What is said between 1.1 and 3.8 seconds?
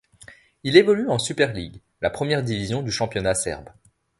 en Superligue, la première division du championnat serbe.